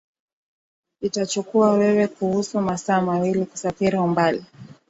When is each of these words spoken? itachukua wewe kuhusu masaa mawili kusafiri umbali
itachukua 1.01 1.73
wewe 1.73 2.07
kuhusu 2.07 2.61
masaa 2.61 3.01
mawili 3.01 3.45
kusafiri 3.45 3.97
umbali 3.97 4.45